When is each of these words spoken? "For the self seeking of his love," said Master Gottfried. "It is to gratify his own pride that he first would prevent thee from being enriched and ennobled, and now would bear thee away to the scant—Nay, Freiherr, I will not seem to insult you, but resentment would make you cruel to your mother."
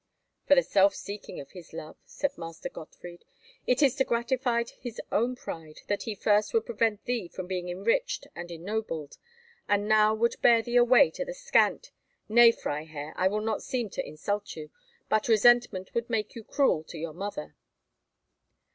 "For 0.47 0.55
the 0.55 0.63
self 0.63 0.95
seeking 0.95 1.39
of 1.39 1.51
his 1.51 1.73
love," 1.73 1.95
said 2.05 2.35
Master 2.35 2.69
Gottfried. 2.69 3.23
"It 3.67 3.83
is 3.83 3.93
to 3.97 4.03
gratify 4.03 4.63
his 4.79 4.99
own 5.11 5.35
pride 5.35 5.81
that 5.89 6.01
he 6.09 6.15
first 6.15 6.55
would 6.55 6.65
prevent 6.65 7.05
thee 7.05 7.27
from 7.27 7.45
being 7.45 7.69
enriched 7.69 8.25
and 8.35 8.49
ennobled, 8.49 9.19
and 9.69 9.87
now 9.87 10.15
would 10.15 10.41
bear 10.41 10.63
thee 10.63 10.75
away 10.77 11.11
to 11.11 11.23
the 11.23 11.35
scant—Nay, 11.35 12.51
Freiherr, 12.51 13.13
I 13.15 13.27
will 13.27 13.41
not 13.41 13.61
seem 13.61 13.91
to 13.91 14.03
insult 14.07 14.55
you, 14.55 14.71
but 15.07 15.27
resentment 15.27 15.93
would 15.93 16.09
make 16.09 16.33
you 16.33 16.43
cruel 16.43 16.83
to 16.85 16.97
your 16.97 17.13
mother." 17.13 17.55